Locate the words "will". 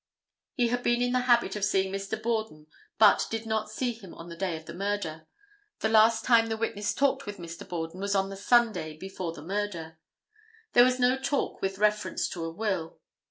12.51-12.99